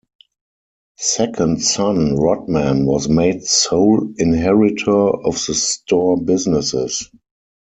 [0.97, 7.11] Second son Rodman was made sole inheritor of the store businesses.